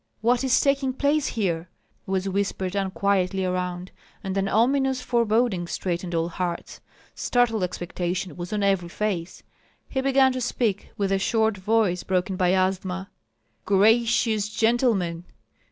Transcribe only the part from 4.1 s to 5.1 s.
and an ominous